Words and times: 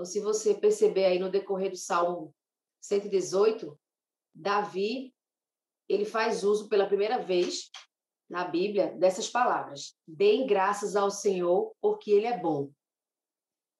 Então, 0.00 0.10
se 0.10 0.18
você 0.18 0.54
perceber 0.54 1.04
aí 1.04 1.18
no 1.18 1.30
decorrer 1.30 1.70
do 1.70 1.76
Salmo 1.76 2.34
118, 2.80 3.78
Davi, 4.34 5.14
ele 5.86 6.06
faz 6.06 6.42
uso 6.42 6.70
pela 6.70 6.86
primeira 6.86 7.18
vez 7.18 7.70
na 8.26 8.46
Bíblia 8.46 8.96
dessas 8.96 9.28
palavras: 9.28 9.94
Deem 10.08 10.46
graças 10.46 10.96
ao 10.96 11.10
Senhor, 11.10 11.74
porque 11.82 12.10
Ele 12.12 12.24
é 12.24 12.38
bom. 12.38 12.70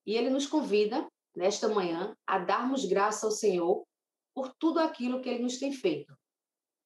E 0.05 0.15
ele 0.15 0.29
nos 0.29 0.47
convida, 0.47 1.11
nesta 1.35 1.71
manhã, 1.71 2.15
a 2.27 2.39
darmos 2.39 2.85
graça 2.85 3.25
ao 3.25 3.33
Senhor 3.33 3.87
por 4.35 4.55
tudo 4.59 4.79
aquilo 4.79 5.23
que 5.23 5.29
Ele 5.31 5.43
nos 5.43 5.59
tem 5.59 5.73
feito. 5.73 6.15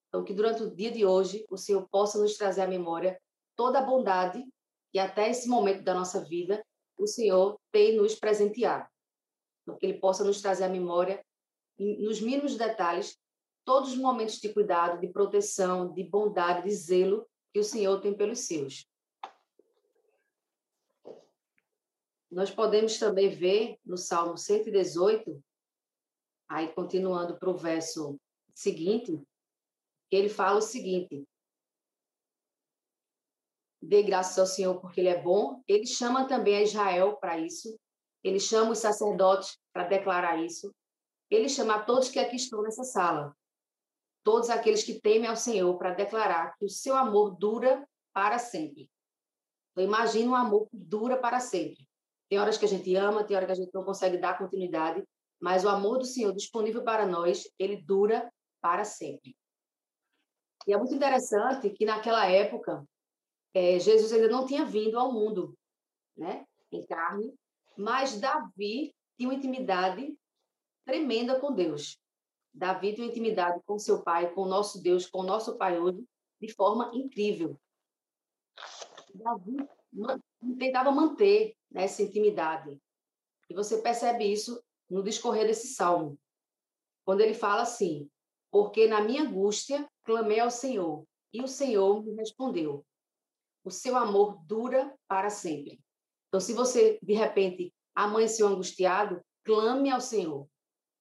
Então, 0.07 0.23
que 0.23 0.33
durante 0.33 0.63
o 0.63 0.73
dia 0.73 0.91
de 0.91 1.05
hoje, 1.05 1.45
o 1.49 1.57
Senhor 1.57 1.85
possa 1.89 2.17
nos 2.17 2.37
trazer 2.37 2.61
à 2.61 2.67
memória 2.67 3.21
toda 3.53 3.79
a 3.79 3.85
bondade 3.85 4.41
que 4.93 4.97
até 4.97 5.29
esse 5.29 5.49
momento 5.49 5.83
da 5.83 5.93
nossa 5.93 6.23
vida 6.23 6.65
o 6.97 7.05
Senhor 7.05 7.59
tem 7.69 7.97
nos 7.97 8.15
presenteado. 8.15 8.94
Então, 9.65 9.77
que 9.77 9.85
Ele 9.87 9.99
possa 9.99 10.23
nos 10.23 10.41
trazer 10.41 10.65
à 10.65 10.69
memória, 10.69 11.25
nos 11.77 12.21
mínimos 12.21 12.55
detalhes, 12.55 13.19
todos 13.65 13.93
os 13.93 13.97
momentos 13.97 14.39
de 14.39 14.53
cuidado, 14.53 15.01
de 15.01 15.07
proteção, 15.07 15.91
de 15.91 16.03
bondade, 16.03 16.69
de 16.69 16.75
zelo 16.75 17.27
que 17.51 17.59
o 17.59 17.63
Senhor 17.63 17.99
tem 17.99 18.15
pelos 18.15 18.39
seus. 18.39 18.87
Nós 22.29 22.51
podemos 22.51 22.99
também 22.99 23.29
ver 23.29 23.79
no 23.83 23.97
Salmo 23.97 24.37
118, 24.37 25.43
aí 26.47 26.67
continuando 26.73 27.39
para 27.39 27.49
o 27.49 27.57
verso 27.57 28.19
seguinte, 28.53 29.19
que 30.09 30.15
ele 30.15 30.29
fala 30.29 30.59
o 30.59 30.61
seguinte: 30.61 31.27
Dê 33.81 34.03
graças 34.03 34.37
ao 34.37 34.45
Senhor 34.45 34.79
porque 34.81 34.99
ele 34.99 35.09
é 35.09 35.21
bom. 35.21 35.63
Ele 35.67 35.85
chama 35.85 36.27
também 36.27 36.57
a 36.57 36.63
Israel 36.63 37.17
para 37.17 37.39
isso. 37.39 37.79
Ele 38.25 38.39
chama 38.39 38.71
os 38.71 38.79
sacerdotes 38.79 39.57
para 39.71 39.87
declarar 39.87 40.43
isso. 40.43 40.73
Ele 41.29 41.47
chama 41.47 41.85
todos 41.85 42.09
que 42.09 42.19
aqui 42.19 42.35
estão 42.35 42.61
nessa 42.61 42.83
sala 42.83 43.33
todos 44.25 44.49
aqueles 44.49 44.83
que 44.83 44.99
temem 44.99 45.29
ao 45.29 45.35
Senhor 45.35 45.77
para 45.77 45.93
declarar 45.93 46.57
que 46.57 46.65
o 46.65 46.69
seu 46.69 46.97
amor 46.97 47.37
dura 47.37 47.87
para 48.11 48.39
sempre. 48.39 48.89
Então, 49.71 49.83
imagina 49.83 50.31
um 50.31 50.35
amor 50.35 50.67
que 50.67 50.75
dura 50.75 51.15
para 51.15 51.39
sempre. 51.39 51.87
Tem 52.27 52.39
horas 52.39 52.57
que 52.57 52.65
a 52.65 52.67
gente 52.67 52.93
ama, 52.95 53.23
tem 53.23 53.37
horas 53.37 53.45
que 53.45 53.51
a 53.51 53.63
gente 53.63 53.73
não 53.73 53.83
consegue 53.83 54.17
dar 54.17 54.35
continuidade, 54.35 55.03
mas 55.39 55.63
o 55.63 55.69
amor 55.69 55.99
do 55.99 56.05
Senhor 56.05 56.33
disponível 56.33 56.83
para 56.83 57.05
nós, 57.05 57.47
ele 57.59 57.83
dura 57.83 58.27
para 58.59 58.83
sempre. 58.83 59.37
E 60.65 60.73
é 60.73 60.77
muito 60.77 60.95
interessante 60.95 61.69
que 61.69 61.85
naquela 61.85 62.25
época, 62.25 62.83
é, 63.53 63.79
Jesus 63.79 64.11
ainda 64.11 64.27
não 64.27 64.47
tinha 64.47 64.65
vindo 64.65 64.97
ao 64.97 65.13
mundo, 65.13 65.55
né, 66.17 66.47
em 66.71 66.83
carne, 66.87 67.31
mas 67.77 68.19
Davi 68.19 68.93
tinha 69.17 69.29
uma 69.29 69.35
intimidade 69.35 70.17
tremenda 70.85 71.39
com 71.39 71.53
Deus. 71.53 71.99
Davi 72.53 72.95
tem 72.95 73.05
intimidade 73.05 73.61
com 73.65 73.77
seu 73.77 74.01
pai, 74.01 74.33
com 74.33 74.43
o 74.43 74.47
nosso 74.47 74.81
Deus, 74.81 75.07
com 75.07 75.19
o 75.19 75.25
nosso 75.25 75.57
pai 75.57 75.79
hoje, 75.79 76.05
de 76.39 76.53
forma 76.53 76.91
incrível. 76.93 77.59
Davi 79.13 79.57
tentava 80.57 80.91
manter 80.91 81.55
essa 81.73 82.01
intimidade. 82.01 82.77
E 83.49 83.53
você 83.53 83.81
percebe 83.81 84.25
isso 84.25 84.63
no 84.89 85.03
discorrer 85.03 85.47
desse 85.47 85.67
salmo. 85.67 86.17
Quando 87.03 87.21
ele 87.21 87.33
fala 87.33 87.61
assim: 87.63 88.09
Porque 88.49 88.87
na 88.87 89.01
minha 89.01 89.23
angústia 89.23 89.87
clamei 90.03 90.39
ao 90.39 90.51
Senhor, 90.51 91.05
e 91.33 91.41
o 91.41 91.47
Senhor 91.47 92.03
me 92.03 92.13
respondeu. 92.13 92.85
O 93.63 93.71
seu 93.71 93.97
amor 93.97 94.39
dura 94.45 94.95
para 95.07 95.29
sempre. 95.29 95.79
Então, 96.35 96.41
se 96.41 96.51
você, 96.51 96.99
de 97.01 97.13
repente, 97.13 97.73
amanheceu 97.95 98.45
angustiado, 98.49 99.23
clame 99.45 99.89
ao 99.89 100.01
Senhor. 100.01 100.45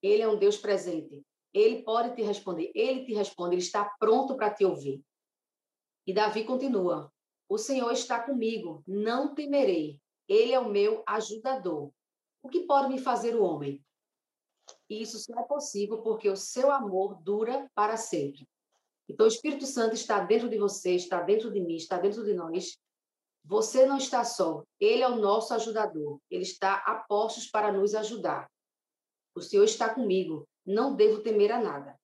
Ele 0.00 0.22
é 0.22 0.28
um 0.28 0.38
Deus 0.38 0.56
presente. 0.56 1.26
Ele 1.52 1.82
pode 1.82 2.14
te 2.14 2.22
responder, 2.22 2.70
ele 2.72 3.04
te 3.04 3.12
responde, 3.14 3.56
ele 3.56 3.62
está 3.62 3.84
pronto 3.98 4.36
para 4.36 4.54
te 4.54 4.64
ouvir. 4.64 5.02
E 6.06 6.12
Davi 6.14 6.44
continua: 6.44 7.12
O 7.48 7.58
Senhor 7.58 7.90
está 7.90 8.22
comigo, 8.22 8.84
não 8.86 9.34
temerei. 9.34 9.98
Ele 10.28 10.52
é 10.52 10.60
o 10.60 10.70
meu 10.70 11.02
ajudador. 11.04 11.90
O 12.40 12.48
que 12.48 12.60
pode 12.60 12.88
me 12.88 13.00
fazer 13.00 13.34
o 13.34 13.42
homem? 13.42 13.84
E 14.88 15.02
isso 15.02 15.18
só 15.18 15.36
é 15.40 15.42
possível 15.42 16.00
porque 16.00 16.30
o 16.30 16.36
seu 16.36 16.70
amor 16.70 17.20
dura 17.24 17.68
para 17.74 17.96
sempre. 17.96 18.48
Então, 19.08 19.26
o 19.26 19.28
Espírito 19.28 19.66
Santo 19.66 19.96
está 19.96 20.20
dentro 20.20 20.48
de 20.48 20.58
você, 20.58 20.94
está 20.94 21.20
dentro 21.20 21.50
de 21.50 21.60
mim, 21.60 21.74
está 21.74 21.98
dentro 21.98 22.24
de 22.24 22.34
nós. 22.34 22.78
Você 23.44 23.86
não 23.86 23.98
está 23.98 24.24
só. 24.24 24.64
Ele 24.80 25.02
é 25.02 25.08
o 25.08 25.16
nosso 25.16 25.52
ajudador. 25.54 26.18
Ele 26.30 26.42
está 26.42 26.76
a 26.76 26.94
postos 26.94 27.46
para 27.46 27.72
nos 27.72 27.94
ajudar. 27.94 28.50
O 29.34 29.40
Senhor 29.40 29.64
está 29.64 29.92
comigo 29.92 30.48
não 30.64 30.94
devo 30.94 31.22
temer 31.22 31.52
a 31.52 31.60
nada. 31.60 31.98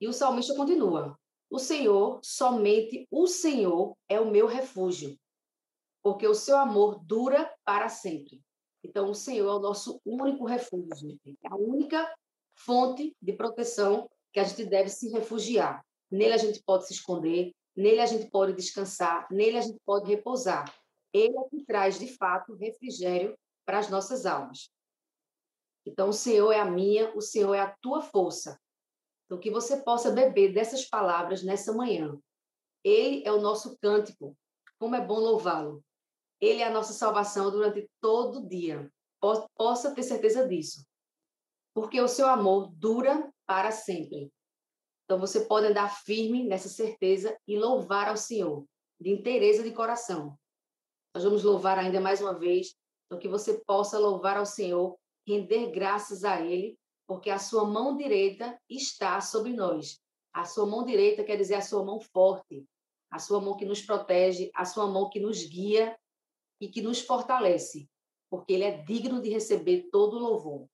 E 0.00 0.06
o 0.06 0.12
salmista 0.12 0.54
continua: 0.54 1.18
O 1.50 1.58
Senhor, 1.58 2.20
somente 2.22 3.06
o 3.10 3.26
Senhor 3.26 3.96
é 4.08 4.20
o 4.20 4.30
meu 4.30 4.46
refúgio, 4.46 5.18
porque 6.02 6.26
o 6.26 6.34
seu 6.34 6.56
amor 6.56 7.02
dura 7.04 7.52
para 7.64 7.88
sempre. 7.88 8.40
Então, 8.84 9.10
o 9.10 9.14
Senhor 9.14 9.48
é 9.48 9.54
o 9.54 9.60
nosso 9.60 10.00
único 10.04 10.44
refúgio, 10.44 11.18
é 11.26 11.48
a 11.48 11.56
única 11.56 12.12
fonte 12.54 13.16
de 13.20 13.32
proteção 13.32 14.08
que 14.32 14.40
a 14.40 14.44
gente 14.44 14.64
deve 14.64 14.88
se 14.88 15.08
refugiar. 15.10 15.84
Nele 16.10 16.34
a 16.34 16.38
gente 16.38 16.62
pode 16.62 16.86
se 16.86 16.94
esconder, 16.94 17.54
nele 17.76 18.00
a 18.00 18.06
gente 18.06 18.30
pode 18.30 18.52
descansar, 18.52 19.26
nele 19.30 19.58
a 19.58 19.62
gente 19.62 19.78
pode 19.84 20.08
repousar. 20.08 20.64
Ele 21.12 21.36
é 21.38 21.48
que 21.48 21.64
traz, 21.64 21.98
de 21.98 22.16
fato, 22.16 22.54
refrigério 22.54 23.36
para 23.66 23.78
as 23.78 23.90
nossas 23.90 24.26
almas. 24.26 24.70
Então, 25.84 26.08
o 26.08 26.12
Senhor 26.12 26.52
é 26.52 26.60
a 26.60 26.64
minha, 26.64 27.14
o 27.16 27.20
Senhor 27.20 27.54
é 27.54 27.60
a 27.60 27.76
tua 27.80 28.00
força. 28.00 28.58
Então, 29.26 29.38
que 29.38 29.50
você 29.50 29.78
possa 29.78 30.10
beber 30.10 30.52
dessas 30.52 30.84
palavras 30.88 31.42
nessa 31.42 31.72
manhã. 31.72 32.18
Ele 32.84 33.22
é 33.26 33.32
o 33.32 33.40
nosso 33.40 33.78
cântico. 33.78 34.36
Como 34.78 34.94
é 34.94 35.00
bom 35.00 35.18
louvá-lo. 35.18 35.84
Ele 36.40 36.60
é 36.60 36.66
a 36.66 36.72
nossa 36.72 36.92
salvação 36.92 37.50
durante 37.50 37.88
todo 38.00 38.40
o 38.40 38.48
dia. 38.48 38.90
Possa 39.56 39.94
ter 39.94 40.02
certeza 40.02 40.46
disso. 40.46 40.84
Porque 41.74 42.00
o 42.00 42.08
seu 42.08 42.26
amor 42.26 42.70
dura 42.74 43.32
para 43.46 43.70
sempre. 43.70 44.32
Então, 45.12 45.20
você 45.20 45.44
pode 45.44 45.66
andar 45.66 45.90
firme 45.90 46.42
nessa 46.42 46.70
certeza 46.70 47.38
e 47.46 47.58
louvar 47.58 48.08
ao 48.08 48.16
Senhor, 48.16 48.64
de 48.98 49.10
inteireza 49.10 49.62
de 49.62 49.70
coração. 49.70 50.38
Nós 51.14 51.22
vamos 51.22 51.44
louvar 51.44 51.78
ainda 51.78 52.00
mais 52.00 52.22
uma 52.22 52.32
vez, 52.32 52.74
então 53.04 53.18
que 53.18 53.28
você 53.28 53.60
possa 53.66 53.98
louvar 53.98 54.38
ao 54.38 54.46
Senhor 54.46 54.98
render 55.28 55.70
graças 55.70 56.24
a 56.24 56.40
Ele, 56.40 56.78
porque 57.06 57.28
a 57.28 57.38
sua 57.38 57.66
mão 57.66 57.94
direita 57.94 58.58
está 58.70 59.20
sobre 59.20 59.52
nós. 59.52 60.00
A 60.32 60.46
sua 60.46 60.64
mão 60.64 60.82
direita 60.82 61.22
quer 61.22 61.36
dizer 61.36 61.56
a 61.56 61.60
sua 61.60 61.84
mão 61.84 62.00
forte, 62.00 62.64
a 63.10 63.18
sua 63.18 63.38
mão 63.38 63.54
que 63.54 63.66
nos 63.66 63.82
protege, 63.82 64.50
a 64.54 64.64
sua 64.64 64.86
mão 64.86 65.10
que 65.10 65.20
nos 65.20 65.44
guia 65.44 65.94
e 66.58 66.70
que 66.70 66.80
nos 66.80 67.02
fortalece, 67.02 67.86
porque 68.30 68.54
Ele 68.54 68.64
é 68.64 68.82
digno 68.82 69.20
de 69.20 69.28
receber 69.28 69.90
todo 69.92 70.16
o 70.16 70.20
louvor. 70.20 70.66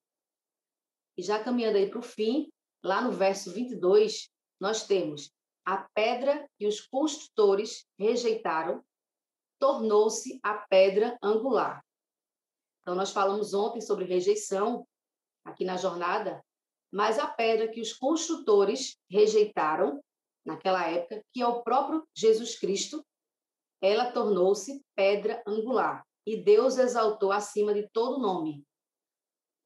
E 1.17 1.23
já 1.25 1.43
caminhando 1.43 1.77
aí 1.79 1.91
para 1.91 1.99
o 1.99 2.03
fim, 2.03 2.49
lá 2.83 3.01
no 3.01 3.13
verso 3.13 3.53
22, 3.53 4.31
nós 4.61 4.87
temos 4.87 5.31
a 5.65 5.87
pedra 5.95 6.49
que 6.59 6.67
os 6.67 6.81
construtores 6.81 7.87
rejeitaram 7.99 8.85
tornou-se 9.59 10.39
a 10.43 10.55
pedra 10.55 11.19
angular. 11.23 11.85
Então, 12.81 12.95
nós 12.95 13.11
falamos 13.11 13.53
ontem 13.53 13.81
sobre 13.81 14.05
rejeição 14.05 14.87
aqui 15.45 15.65
na 15.65 15.77
jornada, 15.77 16.43
mas 16.91 17.19
a 17.19 17.27
pedra 17.27 17.69
que 17.69 17.81
os 17.81 17.93
construtores 17.93 18.97
rejeitaram 19.11 20.03
naquela 20.45 20.89
época, 20.89 21.23
que 21.33 21.43
é 21.43 21.47
o 21.47 21.63
próprio 21.63 22.07
Jesus 22.15 22.59
Cristo, 22.59 23.05
ela 23.83 24.11
tornou-se 24.13 24.83
pedra 24.95 25.43
angular 25.47 26.03
e 26.27 26.43
Deus 26.43 26.79
exaltou 26.79 27.31
acima 27.31 27.75
de 27.75 27.89
todo 27.91 28.21
nome. 28.21 28.65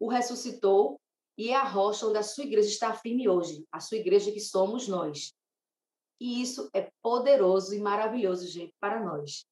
O 0.00 0.08
ressuscitou 0.08 1.00
e 1.36 1.52
a 1.52 1.64
rocha 1.64 2.06
onde 2.06 2.18
a 2.18 2.22
sua 2.22 2.44
igreja 2.44 2.68
está 2.68 2.94
firme 2.94 3.28
hoje, 3.28 3.64
a 3.72 3.80
sua 3.80 3.98
igreja 3.98 4.30
que 4.32 4.40
somos 4.40 4.86
nós. 4.88 5.34
E 6.20 6.40
isso 6.42 6.70
é 6.74 6.90
poderoso 7.02 7.74
e 7.74 7.80
maravilhoso, 7.80 8.46
gente, 8.46 8.74
para 8.80 9.04
nós 9.04 9.46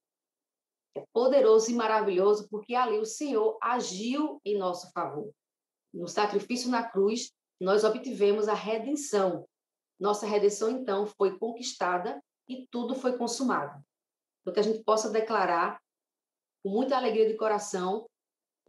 é 0.94 1.04
poderoso 1.12 1.70
e 1.70 1.74
maravilhoso, 1.74 2.48
porque 2.48 2.74
ali 2.74 2.98
o 2.98 3.04
Senhor 3.04 3.58
agiu 3.62 4.40
em 4.44 4.58
nosso 4.58 4.90
favor. 4.92 5.32
No 5.92 6.08
sacrifício 6.08 6.70
na 6.70 6.88
cruz, 6.88 7.32
nós 7.60 7.84
obtivemos 7.84 8.48
a 8.48 8.54
redenção. 8.54 9.46
Nossa 9.98 10.26
redenção, 10.26 10.70
então, 10.70 11.06
foi 11.06 11.38
conquistada 11.38 12.22
e 12.48 12.66
tudo 12.70 12.94
foi 12.94 13.16
consumado. 13.16 13.82
Então, 14.40 14.54
que 14.54 14.60
a 14.60 14.64
gente 14.64 14.82
possa 14.82 15.10
declarar 15.10 15.80
com 16.62 16.70
muita 16.70 16.96
alegria 16.96 17.28
de 17.28 17.36
coração 17.36 18.08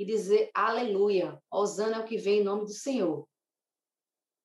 e 0.01 0.05
dizer 0.05 0.49
aleluia, 0.51 1.39
Osana 1.51 1.97
é 1.97 1.99
o 1.99 2.05
que 2.05 2.17
vem 2.17 2.39
em 2.39 2.43
nome 2.43 2.65
do 2.65 2.73
Senhor. 2.73 3.27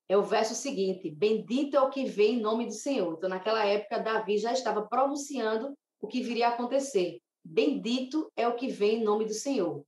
É 0.06 0.16
o 0.16 0.22
verso 0.22 0.54
seguinte: 0.54 1.10
Bendito 1.10 1.76
é 1.76 1.80
o 1.80 1.88
que 1.88 2.04
vem 2.04 2.34
em 2.34 2.40
nome 2.42 2.66
do 2.66 2.74
Senhor. 2.74 3.14
Então, 3.16 3.30
naquela 3.30 3.64
época, 3.64 3.98
Davi 3.98 4.36
já 4.36 4.52
estava 4.52 4.86
pronunciando 4.86 5.74
o 5.98 6.06
que 6.06 6.22
viria 6.22 6.48
a 6.48 6.50
acontecer. 6.50 7.20
Bendito 7.42 8.30
é 8.36 8.46
o 8.46 8.54
que 8.54 8.68
vem 8.68 9.00
em 9.00 9.04
nome 9.04 9.24
do 9.24 9.32
Senhor. 9.32 9.82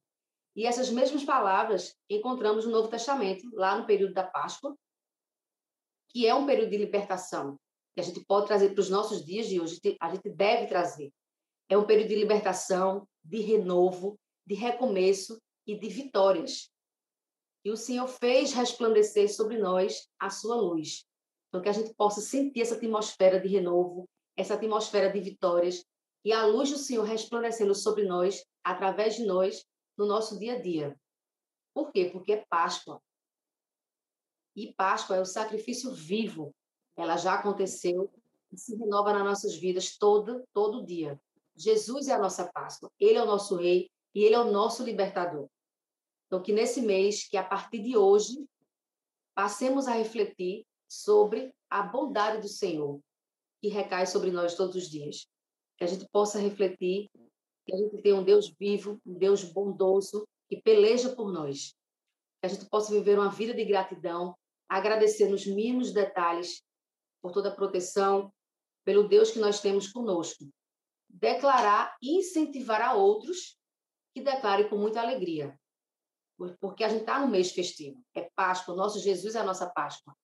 E 0.56 0.64
essas 0.64 0.90
mesmas 0.90 1.22
palavras 1.22 1.94
encontramos 2.08 2.64
no 2.64 2.72
Novo 2.72 2.88
Testamento, 2.88 3.46
lá 3.52 3.78
no 3.78 3.86
período 3.86 4.14
da 4.14 4.24
Páscoa, 4.24 4.74
que 6.08 6.26
é 6.26 6.34
um 6.34 6.46
período 6.46 6.70
de 6.70 6.78
libertação, 6.78 7.56
que 7.94 8.00
a 8.00 8.04
gente 8.04 8.24
pode 8.24 8.46
trazer 8.46 8.70
para 8.70 8.80
os 8.80 8.88
nossos 8.88 9.22
dias 9.22 9.46
de 9.46 9.60
hoje, 9.60 9.78
a 10.00 10.14
gente 10.14 10.30
deve 10.30 10.66
trazer. 10.66 11.12
É 11.68 11.76
um 11.76 11.84
período 11.84 12.08
de 12.08 12.14
libertação, 12.14 13.06
de 13.22 13.40
renovo, 13.40 14.18
de 14.46 14.54
recomeço 14.54 15.38
e 15.68 15.78
de 15.78 15.88
vitórias. 15.88 16.72
E 17.62 17.70
o 17.70 17.76
Senhor 17.76 18.08
fez 18.08 18.54
resplandecer 18.54 19.32
sobre 19.32 19.58
nós 19.58 20.08
a 20.18 20.30
sua 20.30 20.56
luz. 20.56 21.04
Então, 21.48 21.60
que 21.60 21.68
a 21.68 21.72
gente 21.72 21.94
possa 21.94 22.22
sentir 22.22 22.62
essa 22.62 22.74
atmosfera 22.74 23.38
de 23.38 23.48
renovo, 23.48 24.08
essa 24.34 24.54
atmosfera 24.54 25.12
de 25.12 25.20
vitórias, 25.20 25.84
e 26.24 26.32
a 26.32 26.46
luz 26.46 26.70
do 26.70 26.78
Senhor 26.78 27.04
resplandecendo 27.04 27.74
sobre 27.74 28.04
nós, 28.04 28.44
através 28.64 29.16
de 29.16 29.24
nós, 29.24 29.66
no 29.96 30.06
nosso 30.06 30.38
dia 30.38 30.54
a 30.54 30.60
dia. 30.60 30.98
Por 31.74 31.92
quê? 31.92 32.08
Porque 32.10 32.32
é 32.32 32.44
Páscoa. 32.48 33.00
E 34.56 34.72
Páscoa 34.74 35.16
é 35.16 35.20
o 35.20 35.26
sacrifício 35.26 35.92
vivo. 35.92 36.54
Ela 36.96 37.16
já 37.16 37.34
aconteceu 37.34 38.10
e 38.50 38.58
se 38.58 38.74
renova 38.74 39.12
nas 39.12 39.24
nossas 39.24 39.56
vidas 39.56 39.96
todo, 39.96 40.42
todo 40.52 40.84
dia. 40.84 41.20
Jesus 41.56 42.08
é 42.08 42.14
a 42.14 42.18
nossa 42.18 42.50
Páscoa. 42.52 42.90
Ele 42.98 43.18
é 43.18 43.22
o 43.22 43.26
nosso 43.26 43.56
rei 43.56 43.90
e 44.14 44.24
ele 44.24 44.34
é 44.34 44.40
o 44.40 44.50
nosso 44.50 44.82
libertador. 44.82 45.48
Então, 46.28 46.42
que 46.42 46.52
nesse 46.52 46.82
mês, 46.82 47.26
que 47.26 47.38
a 47.38 47.42
partir 47.42 47.78
de 47.78 47.96
hoje, 47.96 48.46
passemos 49.34 49.88
a 49.88 49.92
refletir 49.92 50.66
sobre 50.86 51.54
a 51.70 51.82
bondade 51.82 52.42
do 52.42 52.48
Senhor, 52.48 53.00
que 53.60 53.68
recai 53.68 54.06
sobre 54.06 54.30
nós 54.30 54.54
todos 54.54 54.76
os 54.76 54.90
dias. 54.90 55.26
Que 55.78 55.84
a 55.84 55.86
gente 55.86 56.06
possa 56.12 56.38
refletir 56.38 57.10
que 57.64 57.74
a 57.74 57.76
gente 57.78 58.02
tem 58.02 58.12
um 58.12 58.22
Deus 58.22 58.54
vivo, 58.58 59.00
um 59.06 59.14
Deus 59.14 59.42
bondoso, 59.42 60.26
que 60.48 60.60
peleja 60.60 61.14
por 61.14 61.32
nós. 61.32 61.74
Que 62.40 62.46
a 62.46 62.48
gente 62.48 62.68
possa 62.68 62.92
viver 62.92 63.18
uma 63.18 63.30
vida 63.30 63.54
de 63.54 63.64
gratidão, 63.64 64.36
agradecer 64.68 65.28
nos 65.30 65.46
mínimos 65.46 65.92
detalhes 65.92 66.62
por 67.22 67.32
toda 67.32 67.48
a 67.48 67.54
proteção, 67.54 68.30
pelo 68.84 69.08
Deus 69.08 69.30
que 69.30 69.38
nós 69.38 69.60
temos 69.60 69.90
conosco. 69.90 70.46
Declarar 71.08 71.96
e 72.02 72.18
incentivar 72.18 72.82
a 72.82 72.94
outros 72.94 73.58
que 74.14 74.22
declarem 74.22 74.68
com 74.68 74.76
muita 74.76 75.00
alegria 75.00 75.58
porque 76.60 76.84
a 76.84 76.88
gente 76.88 77.00
está 77.00 77.18
no 77.18 77.28
mês 77.28 77.50
festivo, 77.50 78.02
é 78.14 78.30
Páscoa, 78.34 78.74
nosso 78.74 79.00
Jesus 79.00 79.34
é 79.34 79.40
a 79.40 79.44
nossa 79.44 79.68
Páscoa. 79.68 80.16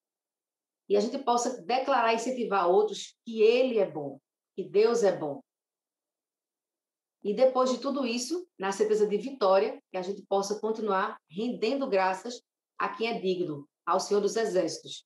E 0.87 0.95
a 0.95 0.99
gente 0.99 1.17
possa 1.19 1.61
declarar 1.63 2.13
e 2.13 2.15
incentivar 2.15 2.69
outros 2.69 3.17
que 3.25 3.41
Ele 3.41 3.79
é 3.79 3.89
bom, 3.89 4.19
que 4.55 4.63
Deus 4.63 5.03
é 5.03 5.15
bom. 5.15 5.41
E 7.23 7.33
depois 7.33 7.71
de 7.71 7.79
tudo 7.79 8.05
isso, 8.05 8.47
na 8.57 8.71
certeza 8.71 9.07
de 9.07 9.17
vitória, 9.17 9.81
que 9.91 9.97
a 9.97 10.01
gente 10.01 10.21
possa 10.21 10.59
continuar 10.59 11.19
rendendo 11.29 11.87
graças 11.87 12.41
a 12.77 12.87
quem 12.87 13.07
é 13.07 13.19
digno, 13.19 13.67
ao 13.85 13.99
Senhor 13.99 14.21
dos 14.21 14.35
Exércitos. 14.35 15.05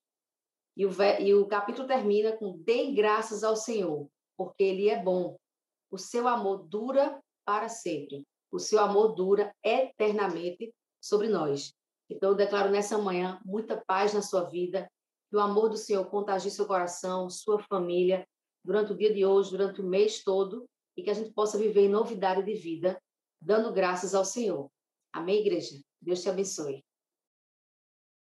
E 0.75 0.85
o, 0.85 0.91
e 1.19 1.33
o 1.33 1.47
capítulo 1.47 1.87
termina 1.87 2.35
com: 2.35 2.57
Dei 2.57 2.93
graças 2.93 3.43
ao 3.43 3.55
Senhor, 3.55 4.09
porque 4.37 4.63
Ele 4.63 4.89
é 4.89 5.01
bom. 5.01 5.37
O 5.89 5.97
seu 5.97 6.27
amor 6.27 6.67
dura 6.67 7.21
para 7.45 7.69
sempre. 7.69 8.27
O 8.51 8.59
seu 8.59 8.79
amor 8.79 9.15
dura 9.15 9.53
eternamente 9.63 10.73
sobre 11.09 11.27
nós. 11.27 11.73
Então, 12.09 12.29
eu 12.29 12.35
declaro 12.35 12.71
nessa 12.71 12.97
manhã 12.97 13.39
muita 13.43 13.83
paz 13.85 14.13
na 14.13 14.21
sua 14.21 14.43
vida, 14.43 14.89
que 15.29 15.35
o 15.35 15.39
amor 15.39 15.69
do 15.69 15.77
Senhor 15.77 16.05
contagie 16.05 16.49
seu 16.49 16.65
coração, 16.65 17.29
sua 17.29 17.59
família, 17.59 18.25
durante 18.63 18.93
o 18.93 18.97
dia 18.97 19.13
de 19.13 19.25
hoje, 19.25 19.51
durante 19.51 19.81
o 19.81 19.85
mês 19.85 20.23
todo, 20.23 20.65
e 20.97 21.03
que 21.03 21.09
a 21.09 21.13
gente 21.13 21.31
possa 21.31 21.57
viver 21.57 21.81
em 21.81 21.89
novidade 21.89 22.43
de 22.43 22.53
vida, 22.53 22.99
dando 23.41 23.71
graças 23.71 24.15
ao 24.15 24.25
Senhor. 24.25 24.69
Amém, 25.13 25.41
igreja? 25.41 25.79
Deus 26.01 26.21
te 26.21 26.29
abençoe. 26.29 26.83